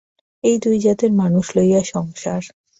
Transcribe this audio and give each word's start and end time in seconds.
এই 0.43 0.57
দুই 0.59 0.77
জাতের 0.79 1.11
মানুষ 1.13 1.45
লইয়া 1.55 1.81
সংসার। 1.93 2.41